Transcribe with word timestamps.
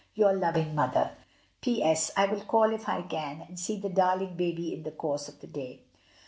"Your 0.15 0.33
loving 0.33 0.73
Mother. 0.73 1.11
"P.S.— 1.61 2.09
I 2.17 2.25
will 2.25 2.41
call 2.43 2.73
if 2.73 2.89
I 2.89 3.03
can, 3.03 3.45
and 3.47 3.59
see 3.59 3.77
the 3.77 3.87
darling 3.89 4.35
baby 4.35 4.73
in 4.73 4.81
the 4.81 4.89
course 4.89 5.29
of 5.29 5.39
the 5.41 5.45
day.' 5.45 5.83